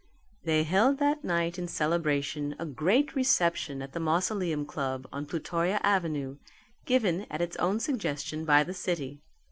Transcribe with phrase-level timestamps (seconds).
[0.43, 5.79] They held that night in celebration a great reception at the Mausoleum Club on Plutoria
[5.83, 6.37] Avenue,
[6.85, 9.21] given at its own suggestion by the city.